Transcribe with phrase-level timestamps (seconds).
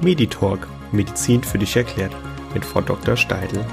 [0.00, 2.14] Meditalk Medizin für dich erklärt
[2.54, 3.16] mit Frau Dr.
[3.16, 3.64] Steidl.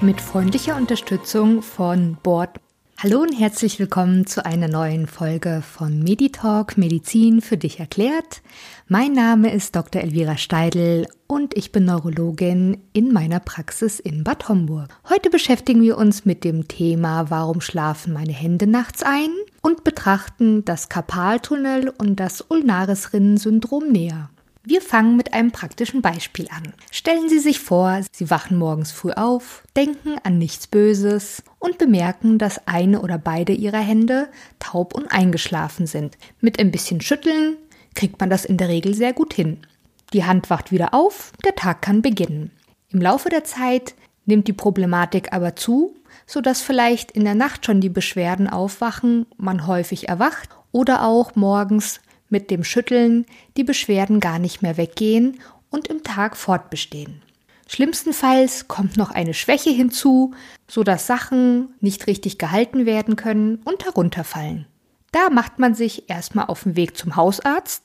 [0.00, 2.58] Mit freundlicher Unterstützung von Bord.
[2.98, 8.42] Hallo und herzlich willkommen zu einer neuen Folge von Meditalk Medizin für dich erklärt.
[8.88, 10.02] Mein Name ist Dr.
[10.02, 14.88] Elvira Steidl und ich bin Neurologin in meiner Praxis in Bad Homburg.
[15.08, 19.30] Heute beschäftigen wir uns mit dem Thema Warum schlafen meine Hände nachts ein
[19.62, 24.30] und betrachten das Karpaltunnel und das Ulnarisrinnen-Syndrom näher.
[24.62, 26.74] Wir fangen mit einem praktischen Beispiel an.
[26.90, 32.36] Stellen Sie sich vor, Sie wachen morgens früh auf, denken an nichts Böses und bemerken,
[32.38, 34.28] dass eine oder beide Ihrer Hände
[34.58, 36.18] taub und eingeschlafen sind.
[36.40, 37.56] Mit ein bisschen Schütteln
[37.94, 39.66] kriegt man das in der Regel sehr gut hin.
[40.12, 42.50] Die Hand wacht wieder auf, der Tag kann beginnen.
[42.90, 43.94] Im Laufe der Zeit
[44.26, 45.94] nimmt die Problematik aber zu,
[46.30, 52.00] sodass vielleicht in der Nacht schon die Beschwerden aufwachen, man häufig erwacht oder auch morgens
[52.28, 55.40] mit dem Schütteln die Beschwerden gar nicht mehr weggehen
[55.70, 57.20] und im Tag fortbestehen.
[57.66, 60.32] Schlimmstenfalls kommt noch eine Schwäche hinzu,
[60.68, 64.66] sodass Sachen nicht richtig gehalten werden können und herunterfallen.
[65.10, 67.82] Da macht man sich erstmal auf den Weg zum Hausarzt,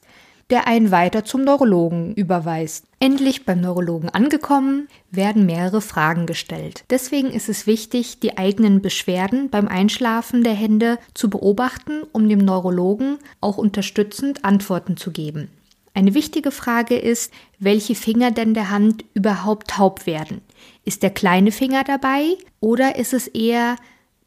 [0.50, 2.86] der einen weiter zum Neurologen überweist.
[3.00, 6.84] Endlich beim Neurologen angekommen, werden mehrere Fragen gestellt.
[6.90, 12.40] Deswegen ist es wichtig, die eigenen Beschwerden beim Einschlafen der Hände zu beobachten, um dem
[12.40, 15.50] Neurologen auch unterstützend Antworten zu geben.
[15.96, 20.42] Eine wichtige Frage ist, welche Finger denn der Hand überhaupt taub werden.
[20.84, 23.78] Ist der kleine Finger dabei oder ist es eher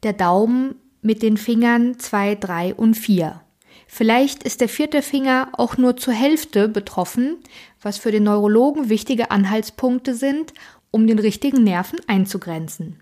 [0.02, 3.40] der Daumen mit den Fingern 2, 3 und 4.
[3.90, 7.38] Vielleicht ist der vierte Finger auch nur zur Hälfte betroffen,
[7.80, 10.52] was für den Neurologen wichtige Anhaltspunkte sind,
[10.90, 13.00] um den richtigen Nerven einzugrenzen.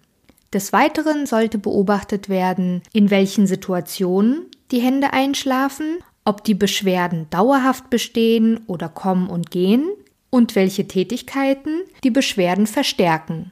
[0.53, 7.91] Des Weiteren sollte beobachtet werden, in welchen Situationen die Hände einschlafen, ob die Beschwerden dauerhaft
[7.91, 9.89] bestehen oder kommen und gehen
[10.31, 13.51] und welche Tätigkeiten die Beschwerden verstärken.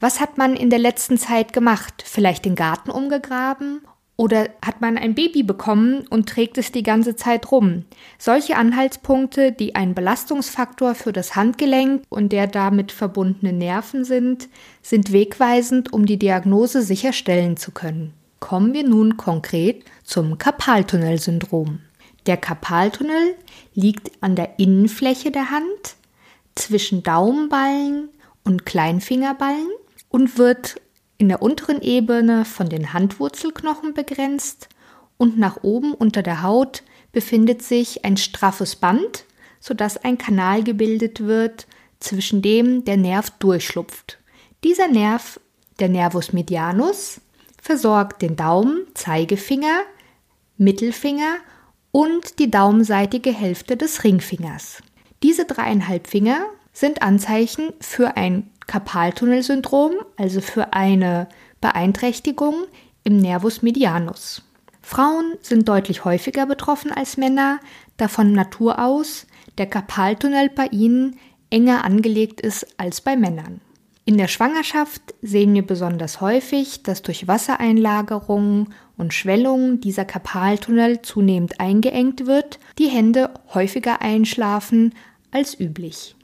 [0.00, 2.04] Was hat man in der letzten Zeit gemacht?
[2.04, 3.80] Vielleicht den Garten umgegraben?
[4.22, 7.86] Oder hat man ein Baby bekommen und trägt es die ganze Zeit rum?
[8.18, 14.48] Solche Anhaltspunkte, die ein Belastungsfaktor für das Handgelenk und der damit verbundenen Nerven sind,
[14.80, 18.14] sind wegweisend, um die Diagnose sicherstellen zu können.
[18.38, 21.80] Kommen wir nun konkret zum Karpaltunnelsyndrom.
[22.26, 23.34] Der Karpaltunnel
[23.74, 25.96] liegt an der Innenfläche der Hand
[26.54, 28.08] zwischen Daumenballen
[28.44, 29.70] und Kleinfingerballen
[30.10, 30.76] und wird
[31.22, 34.68] in der unteren Ebene von den Handwurzelknochen begrenzt
[35.18, 39.24] und nach oben unter der Haut befindet sich ein straffes Band,
[39.60, 41.68] sodass ein Kanal gebildet wird,
[42.00, 44.18] zwischen dem der Nerv durchschlupft.
[44.64, 45.38] Dieser Nerv,
[45.78, 47.20] der Nervus medianus,
[47.56, 49.82] versorgt den Daumen, Zeigefinger,
[50.58, 51.36] Mittelfinger
[51.92, 54.82] und die daumenseitige Hälfte des Ringfingers.
[55.22, 61.28] Diese dreieinhalb Finger sind Anzeichen für ein Karpaltunnelsyndrom, also für eine
[61.60, 62.54] Beeinträchtigung
[63.04, 64.40] im Nervus medianus.
[64.80, 67.60] Frauen sind deutlich häufiger betroffen als Männer,
[67.98, 69.26] da von Natur aus
[69.58, 71.18] der Karpaltunnel bei ihnen
[71.50, 73.60] enger angelegt ist als bei Männern.
[74.06, 81.60] In der Schwangerschaft sehen wir besonders häufig, dass durch Wassereinlagerungen und Schwellungen dieser Karpaltunnel zunehmend
[81.60, 84.94] eingeengt wird, die Hände häufiger einschlafen
[85.30, 86.16] als üblich.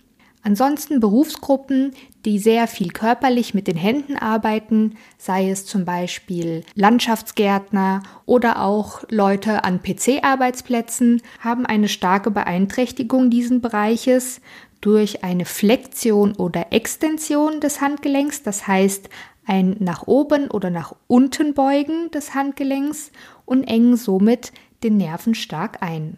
[0.49, 1.93] Ansonsten Berufsgruppen,
[2.25, 9.05] die sehr viel körperlich mit den Händen arbeiten, sei es zum Beispiel Landschaftsgärtner oder auch
[9.11, 14.41] Leute an PC-Arbeitsplätzen, haben eine starke Beeinträchtigung dieses Bereiches
[14.81, 19.11] durch eine Flexion oder Extension des Handgelenks, das heißt
[19.45, 23.13] ein nach oben oder nach unten beugen des Handgelenks
[23.45, 26.17] und engen somit den Nerven stark ein.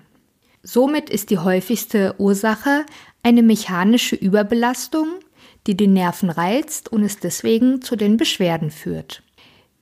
[0.62, 2.85] Somit ist die häufigste Ursache
[3.22, 5.08] eine mechanische Überbelastung,
[5.66, 9.22] die den Nerven reizt und es deswegen zu den Beschwerden führt.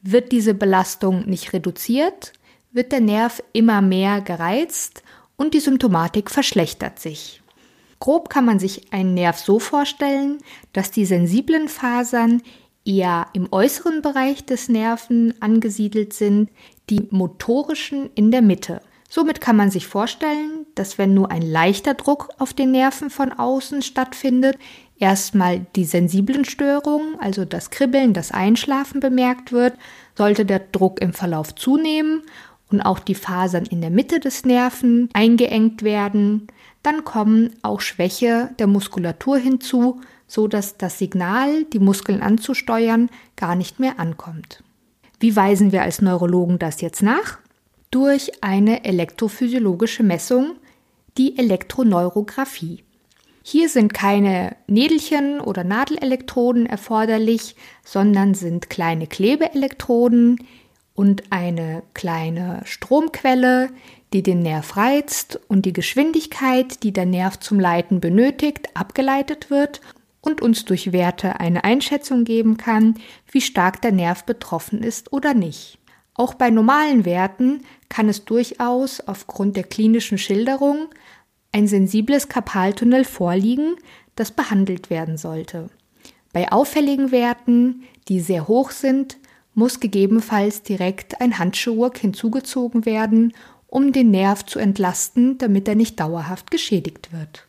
[0.02, 2.32] Wird diese Belastung nicht reduziert,
[2.72, 5.02] wird der Nerv immer mehr gereizt
[5.36, 7.42] und die Symptomatik verschlechtert sich.
[8.00, 10.38] Grob kann man sich einen Nerv so vorstellen,
[10.72, 12.42] dass die sensiblen Fasern
[12.84, 16.50] eher im äußeren Bereich des Nerven angesiedelt sind,
[16.90, 18.80] die motorischen in der Mitte.
[19.10, 23.32] Somit kann man sich vorstellen, dass wenn nur ein leichter Druck auf den Nerven von
[23.32, 24.58] außen stattfindet,
[24.98, 29.74] erstmal die sensiblen Störungen, also das Kribbeln, das Einschlafen bemerkt wird,
[30.14, 32.22] sollte der Druck im Verlauf zunehmen
[32.70, 36.48] und auch die Fasern in der Mitte des Nerven eingeengt werden,
[36.82, 43.56] dann kommen auch Schwäche der Muskulatur hinzu, so dass das Signal, die Muskeln anzusteuern, gar
[43.56, 44.62] nicht mehr ankommt.
[45.18, 47.38] Wie weisen wir als Neurologen das jetzt nach?
[47.90, 50.56] Durch eine elektrophysiologische Messung,
[51.16, 52.84] die Elektroneurographie.
[53.42, 60.46] Hier sind keine Nädelchen oder Nadelelektroden erforderlich, sondern sind kleine Klebeelektroden
[60.94, 63.70] und eine kleine Stromquelle,
[64.12, 69.80] die den Nerv reizt und die Geschwindigkeit, die der Nerv zum Leiten benötigt, abgeleitet wird
[70.20, 72.96] und uns durch Werte eine Einschätzung geben kann,
[73.30, 75.78] wie stark der Nerv betroffen ist oder nicht.
[76.18, 80.88] Auch bei normalen Werten kann es durchaus aufgrund der klinischen Schilderung
[81.52, 83.76] ein sensibles Karpaltunnel vorliegen,
[84.16, 85.70] das behandelt werden sollte.
[86.32, 89.16] Bei auffälligen Werten, die sehr hoch sind,
[89.54, 93.32] muss gegebenenfalls direkt ein Handschuhwerk hinzugezogen werden,
[93.68, 97.46] um den Nerv zu entlasten, damit er nicht dauerhaft geschädigt wird.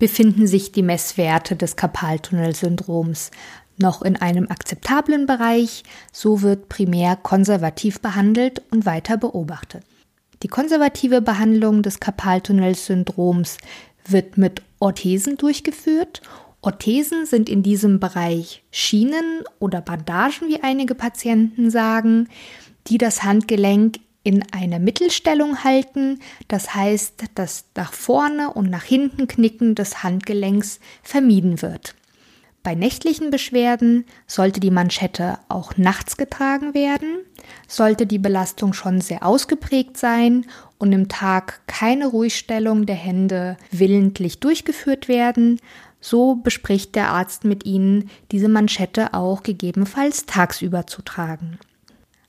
[0.00, 3.30] Befinden sich die Messwerte des Karpaltunnelsyndroms
[3.78, 5.82] noch in einem akzeptablen Bereich,
[6.12, 9.82] so wird primär konservativ behandelt und weiter beobachtet.
[10.42, 13.58] Die konservative Behandlung des Karpaltunnelsyndroms
[14.06, 16.22] wird mit Orthesen durchgeführt.
[16.60, 22.28] Orthesen sind in diesem Bereich Schienen oder Bandagen, wie einige Patienten sagen,
[22.88, 26.18] die das Handgelenk in einer Mittelstellung halten,
[26.48, 31.94] das heißt, dass nach vorne und nach hinten Knicken des Handgelenks vermieden wird.
[32.66, 37.18] Bei nächtlichen Beschwerden sollte die Manschette auch nachts getragen werden,
[37.68, 40.46] sollte die Belastung schon sehr ausgeprägt sein
[40.76, 45.60] und im Tag keine Ruhigstellung der Hände willentlich durchgeführt werden,
[46.00, 51.60] so bespricht der Arzt mit Ihnen, diese Manschette auch gegebenenfalls tagsüber zu tragen.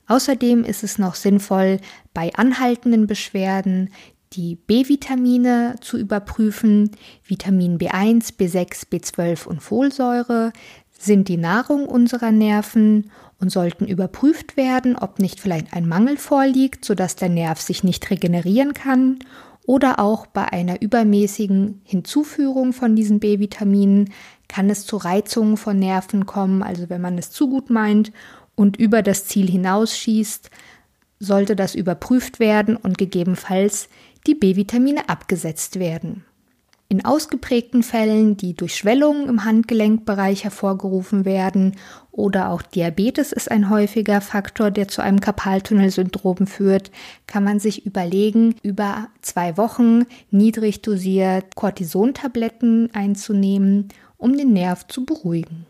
[0.06, 1.80] Außerdem ist es noch sinnvoll,
[2.14, 3.90] bei anhaltenden Beschwerden
[4.32, 6.90] die B-Vitamine zu überprüfen.
[7.24, 10.52] Vitamin B1, B6, B12 und Folsäure
[10.98, 13.10] sind die Nahrung unserer Nerven
[13.40, 18.10] und sollten überprüft werden, ob nicht vielleicht ein Mangel vorliegt, sodass der Nerv sich nicht
[18.10, 19.20] regenerieren kann
[19.68, 24.10] oder auch bei einer übermäßigen Hinzuführung von diesen B-Vitaminen
[24.48, 28.10] kann es zu Reizungen von Nerven kommen, also wenn man es zu gut meint
[28.54, 30.50] und über das Ziel hinausschießt,
[31.20, 33.90] sollte das überprüft werden und gegebenenfalls
[34.28, 36.24] die B-Vitamine abgesetzt werden.
[36.90, 41.76] In ausgeprägten Fällen, die durch Schwellungen im Handgelenkbereich hervorgerufen werden,
[42.10, 46.90] oder auch Diabetes ist ein häufiger Faktor, der zu einem Karpaltunnelsyndrom führt,
[47.26, 55.04] kann man sich überlegen, über zwei Wochen niedrig dosiert Cortisontabletten einzunehmen, um den Nerv zu
[55.04, 55.66] beruhigen.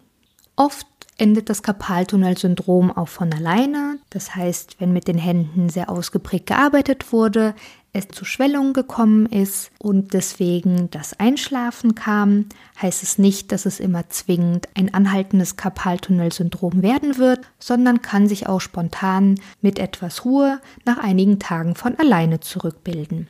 [0.55, 0.87] Oft
[1.19, 3.99] endet das Karpaltunnelsyndrom auch von alleine.
[4.11, 7.55] Das heißt, wenn mit den Händen sehr ausgeprägt gearbeitet wurde,
[7.93, 12.47] es zu Schwellungen gekommen ist und deswegen das Einschlafen kam,
[12.81, 18.47] heißt es nicht, dass es immer zwingend ein anhaltendes Karpaltunnelsyndrom werden wird, sondern kann sich
[18.47, 23.29] auch spontan mit etwas Ruhe nach einigen Tagen von alleine zurückbilden.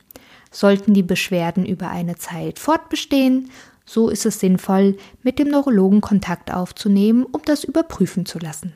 [0.51, 3.49] Sollten die Beschwerden über eine Zeit fortbestehen,
[3.89, 8.73] so ist es sinnvoll, mit dem Neurologen Kontakt aufzunehmen, um das überprüfen zu lassen.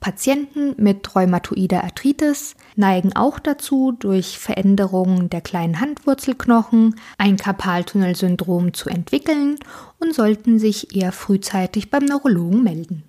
[0.00, 8.90] Patienten mit rheumatoider Arthritis neigen auch dazu, durch Veränderungen der kleinen Handwurzelknochen ein Karpaltunnelsyndrom zu
[8.90, 9.56] entwickeln
[10.00, 13.04] und sollten sich eher frühzeitig beim Neurologen melden.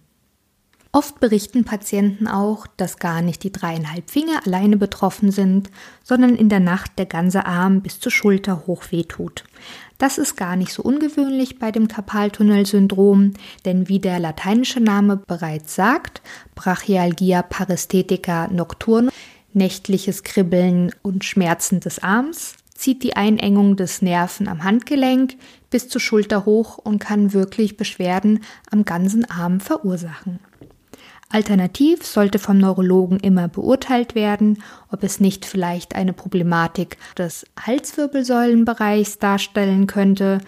[0.95, 5.69] Oft berichten Patienten auch, dass gar nicht die dreieinhalb Finger alleine betroffen sind,
[6.05, 9.43] sondern in der Nacht der ganze Arm bis zur Schulter hoch wehtut.
[9.97, 13.33] Das ist gar nicht so ungewöhnlich bei dem Karpaltunnelsyndrom,
[13.65, 16.21] denn wie der lateinische Name bereits sagt,
[16.55, 19.11] Brachialgia paresthetica nocturna,
[19.51, 25.35] nächtliches Kribbeln und Schmerzen des Arms, zieht die Einengung des Nerven am Handgelenk
[25.69, 30.39] bis zur Schulter hoch und kann wirklich Beschwerden am ganzen Arm verursachen.
[31.29, 39.17] Alternativ sollte vom Neurologen immer beurteilt werden, ob es nicht vielleicht eine Problematik des Halswirbelsäulenbereichs
[39.17, 40.39] darstellen könnte,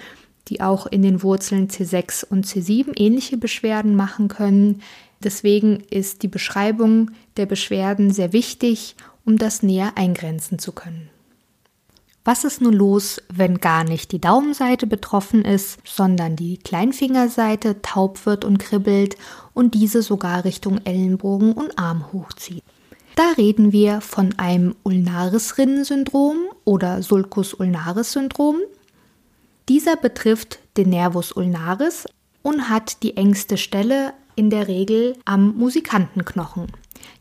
[0.48, 4.82] die auch in den Wurzeln C6 und C7 ähnliche Beschwerden machen können.
[5.24, 11.10] Deswegen ist die Beschreibung der Beschwerden sehr wichtig, um das näher eingrenzen zu können.
[12.28, 18.26] Was ist nun los, wenn gar nicht die Daumenseite betroffen ist, sondern die Kleinfingerseite taub
[18.26, 19.16] wird und kribbelt
[19.54, 22.66] und diese sogar Richtung Ellenbogen und Arm hochzieht?
[23.16, 28.58] Da reden wir von einem Ulnaris-Rinnensyndrom oder Sulcus-Ulnaris-Syndrom.
[29.70, 32.08] Dieser betrifft den Nervus ulnaris
[32.42, 36.68] und hat die engste Stelle in der Regel am Musikantenknochen.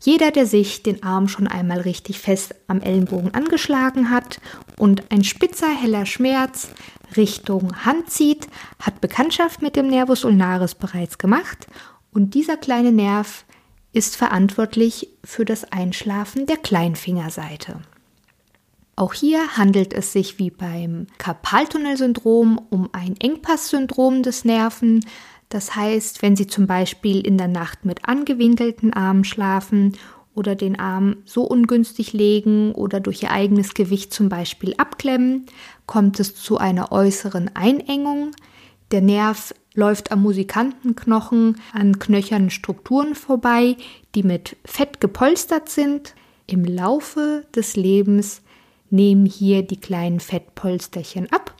[0.01, 4.39] Jeder, der sich den Arm schon einmal richtig fest am Ellenbogen angeschlagen hat
[4.77, 6.69] und ein spitzer, heller Schmerz
[7.15, 8.47] Richtung Hand zieht,
[8.79, 11.67] hat Bekanntschaft mit dem Nervus ulnaris bereits gemacht
[12.11, 13.45] und dieser kleine Nerv
[13.93, 17.81] ist verantwortlich für das Einschlafen der Kleinfingerseite.
[18.95, 25.05] Auch hier handelt es sich wie beim Karpaltunnelsyndrom um ein Engpasssyndrom des Nerven.
[25.49, 29.97] Das heißt, wenn Sie zum Beispiel in der Nacht mit angewinkelten Armen schlafen
[30.35, 35.45] oder den Arm so ungünstig legen oder durch ihr eigenes Gewicht zum Beispiel abklemmen,
[35.85, 38.31] kommt es zu einer äußeren Einengung.
[38.91, 43.77] Der Nerv läuft am Musikantenknochen an knöchernen Strukturen vorbei,
[44.15, 46.13] die mit Fett gepolstert sind.
[46.45, 48.41] Im Laufe des Lebens
[48.89, 51.53] nehmen hier die kleinen Fettpolsterchen ab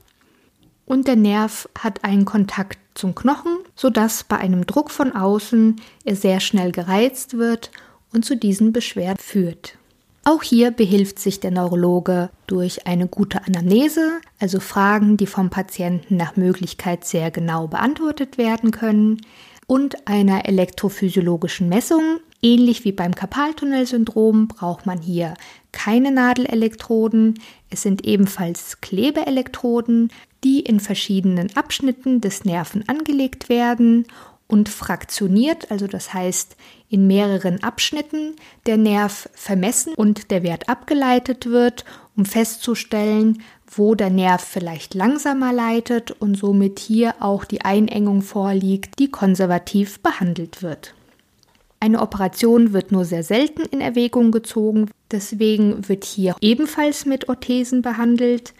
[0.88, 6.15] und der Nerv hat einen Kontakt zum Knochen, sodass bei einem Druck von außen er
[6.17, 7.72] sehr schnell gereizt wird
[8.12, 9.77] und zu diesen Beschwerden führt.
[10.25, 16.17] Auch hier behilft sich der Neurologe durch eine gute Anamnese, also Fragen, die vom Patienten
[16.17, 19.22] nach Möglichkeit sehr genau beantwortet werden können,
[19.67, 22.19] und einer elektrophysiologischen Messung.
[22.41, 25.34] Ähnlich wie beim Karpaltunnelsyndrom braucht man hier
[25.72, 27.39] keine Nadelelektroden.
[27.70, 30.12] Es sind ebenfalls Klebeelektroden,
[30.44, 34.06] die in verschiedenen Abschnitten des Nerven angelegt werden
[34.48, 36.56] und fraktioniert, also das heißt
[36.89, 44.10] in mehreren Abschnitten der Nerv vermessen und der Wert abgeleitet wird, um festzustellen, wo der
[44.10, 50.94] Nerv vielleicht langsamer leitet und somit hier auch die Einengung vorliegt, die konservativ behandelt wird.
[51.79, 57.81] Eine Operation wird nur sehr selten in Erwägung gezogen, deswegen wird hier ebenfalls mit Orthesen
[57.81, 58.53] behandelt.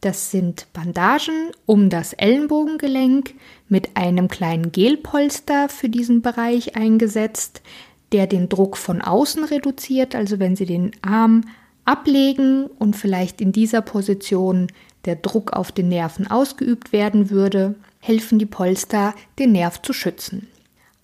[0.00, 3.34] Das sind Bandagen um das Ellenbogengelenk
[3.68, 7.62] mit einem kleinen Gelpolster für diesen Bereich eingesetzt,
[8.10, 10.14] der den Druck von außen reduziert.
[10.14, 11.42] Also wenn Sie den Arm
[11.84, 14.68] ablegen und vielleicht in dieser Position
[15.04, 20.48] der Druck auf den Nerven ausgeübt werden würde, helfen die Polster, den Nerv zu schützen.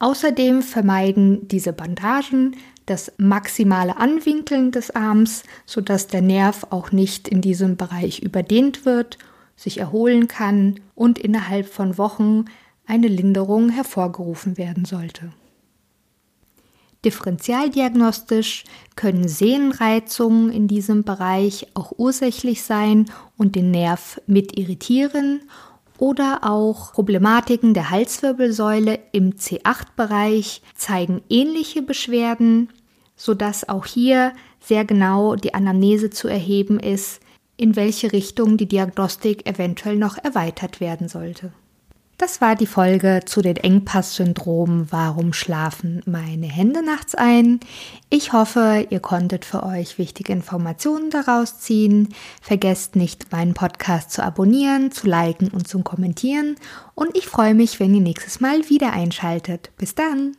[0.01, 7.41] Außerdem vermeiden diese Bandagen das maximale Anwinkeln des Arms, sodass der Nerv auch nicht in
[7.41, 9.19] diesem Bereich überdehnt wird,
[9.57, 12.47] sich erholen kann und innerhalb von Wochen
[12.87, 15.33] eine Linderung hervorgerufen werden sollte.
[17.05, 18.65] Differentialdiagnostisch
[18.97, 25.43] können Sehnenreizungen in diesem Bereich auch ursächlich sein und den Nerv mit irritieren
[25.99, 32.69] oder auch Problematiken der Halswirbelsäule im C8-Bereich zeigen ähnliche Beschwerden
[33.19, 37.21] sodass auch hier sehr genau die Anamnese zu erheben ist,
[37.59, 41.53] in welche Richtung die Diagnostik eventuell noch erweitert werden sollte.
[42.21, 44.89] Das war die Folge zu den Engpass-Syndromen.
[44.91, 47.61] Warum schlafen meine Hände nachts ein?
[48.11, 52.09] Ich hoffe, ihr konntet für euch wichtige Informationen daraus ziehen.
[52.43, 56.57] Vergesst nicht, meinen Podcast zu abonnieren, zu liken und zu kommentieren.
[56.97, 59.71] Und ich freue mich, wenn ihr nächstes Mal wieder einschaltet.
[59.79, 60.37] Bis dann!